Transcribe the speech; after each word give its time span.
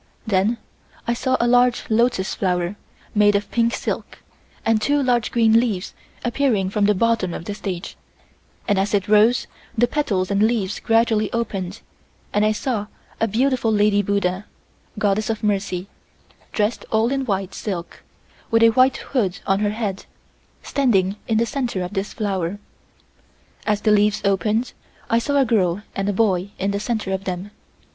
Then 0.25 0.57
I 1.07 1.13
saw 1.13 1.37
a 1.39 1.45
large 1.45 1.83
lotus 1.87 2.33
flower, 2.33 2.75
made 3.13 3.35
of 3.35 3.51
pink 3.51 3.75
silk, 3.75 4.17
and 4.65 4.81
two 4.81 4.99
large 5.03 5.29
green 5.31 5.59
leaves 5.59 5.93
appearing 6.25 6.71
from 6.71 6.85
the 6.85 6.95
bottom 6.95 7.35
of 7.35 7.45
the 7.45 7.53
stage, 7.53 7.95
and 8.67 8.79
as 8.79 8.95
it 8.95 9.07
rose 9.07 9.45
the 9.77 9.85
petals 9.85 10.31
and 10.31 10.41
leaves 10.41 10.79
gradually 10.79 11.31
opened 11.31 11.81
and 12.33 12.43
I 12.43 12.51
saw 12.51 12.87
a 13.19 13.27
beautiful 13.27 13.71
lady 13.71 14.01
buddha 14.01 14.47
(Goddess 14.97 15.29
of 15.29 15.43
Mercy) 15.43 15.85
dressed 16.51 16.83
all 16.91 17.11
in 17.11 17.23
white 17.23 17.53
silk, 17.53 18.01
with 18.49 18.63
a 18.63 18.69
white 18.69 18.97
hood 18.97 19.37
on 19.45 19.59
her 19.59 19.69
head, 19.69 20.05
standing 20.63 21.15
in 21.27 21.37
the 21.37 21.45
center 21.45 21.83
of 21.83 21.93
this 21.93 22.11
flower. 22.11 22.57
As 23.67 23.81
the 23.81 23.91
leaves 23.91 24.23
opened 24.25 24.73
I 25.11 25.19
saw 25.19 25.37
a 25.39 25.45
girl 25.45 25.83
and 25.95 26.09
a 26.09 26.11
boy 26.13 26.49
in 26.57 26.71
the 26.71 26.79
center 26.79 27.13
of 27.13 27.25
them. 27.25 27.51